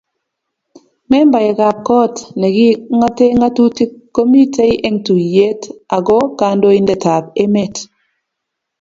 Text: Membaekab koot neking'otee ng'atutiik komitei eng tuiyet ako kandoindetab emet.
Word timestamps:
Membaekab 1.09 1.77
koot 1.87 2.15
neking'otee 2.39 3.33
ng'atutiik 3.39 3.91
komitei 4.15 4.73
eng 4.87 4.97
tuiyet 5.05 5.61
ako 5.95 6.17
kandoindetab 6.39 7.23
emet. 7.43 7.75